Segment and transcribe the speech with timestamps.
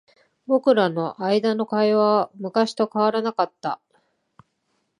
[0.47, 3.79] 僕らの間の会話は昔と変わらなかった。